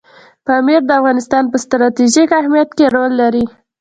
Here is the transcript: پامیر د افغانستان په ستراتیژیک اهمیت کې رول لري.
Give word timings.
پامیر 0.45 0.81
د 0.85 0.91
افغانستان 0.99 1.43
په 1.51 1.57
ستراتیژیک 1.63 2.29
اهمیت 2.39 2.69
کې 2.77 2.85
رول 2.95 3.11
لري. 3.21 3.45